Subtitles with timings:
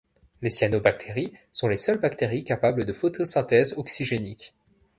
[0.41, 4.55] Les cyanobactéries sont les seules bactéries capables de photosynthèse oxygénique.